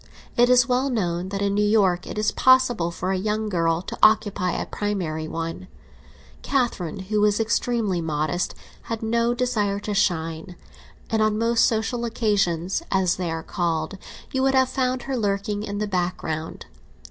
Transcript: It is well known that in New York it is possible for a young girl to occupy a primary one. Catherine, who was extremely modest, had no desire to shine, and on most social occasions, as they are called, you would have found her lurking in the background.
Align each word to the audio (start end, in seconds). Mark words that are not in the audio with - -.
It 0.35 0.49
is 0.49 0.67
well 0.67 0.89
known 0.89 1.29
that 1.29 1.43
in 1.43 1.53
New 1.53 1.63
York 1.63 2.07
it 2.07 2.17
is 2.17 2.31
possible 2.31 2.89
for 2.89 3.11
a 3.11 3.19
young 3.19 3.49
girl 3.49 3.83
to 3.83 3.95
occupy 4.01 4.53
a 4.53 4.65
primary 4.65 5.27
one. 5.27 5.67
Catherine, 6.41 7.01
who 7.01 7.21
was 7.21 7.39
extremely 7.39 8.01
modest, 8.01 8.55
had 8.89 9.03
no 9.03 9.35
desire 9.35 9.79
to 9.81 9.93
shine, 9.93 10.55
and 11.11 11.21
on 11.21 11.37
most 11.37 11.65
social 11.65 12.03
occasions, 12.03 12.81
as 12.91 13.17
they 13.17 13.29
are 13.29 13.43
called, 13.43 13.99
you 14.31 14.41
would 14.41 14.55
have 14.55 14.69
found 14.69 15.03
her 15.03 15.15
lurking 15.15 15.61
in 15.61 15.77
the 15.77 15.85
background. 15.85 16.65